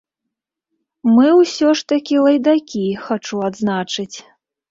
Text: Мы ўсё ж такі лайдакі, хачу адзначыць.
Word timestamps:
Мы 1.17 1.27
ўсё 1.41 1.67
ж 1.81 1.85
такі 1.93 2.15
лайдакі, 2.25 2.85
хачу 3.05 3.35
адзначыць. 3.51 4.17